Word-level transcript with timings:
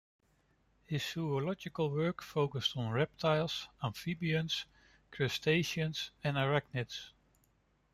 His 0.87 1.05
zoological 1.05 1.91
work 1.91 2.23
focussed 2.23 2.75
on 2.75 2.89
reptiles, 2.91 3.67
amphibians, 3.83 4.65
crustaceans 5.11 6.09
and 6.23 6.37
arachnids. 6.37 7.11